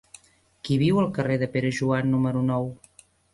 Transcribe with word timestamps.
Qui 0.67 0.77
viu 0.83 1.01
al 1.01 1.11
carrer 1.17 1.35
de 1.43 1.49
Pere 1.57 1.71
Joan 1.81 2.11
número 2.15 2.43
nou? 2.49 2.67